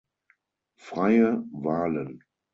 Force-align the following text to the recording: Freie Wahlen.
Freie 0.77 1.43
Wahlen. 1.53 2.21